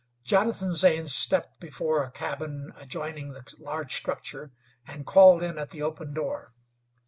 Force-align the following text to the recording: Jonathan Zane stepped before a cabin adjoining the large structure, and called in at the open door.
Jonathan 0.23 0.73
Zane 0.73 1.05
stepped 1.05 1.59
before 1.59 2.03
a 2.03 2.09
cabin 2.09 2.73
adjoining 2.75 3.33
the 3.33 3.43
large 3.59 3.93
structure, 3.95 4.51
and 4.87 5.05
called 5.05 5.43
in 5.43 5.59
at 5.59 5.69
the 5.69 5.83
open 5.83 6.11
door. 6.11 6.55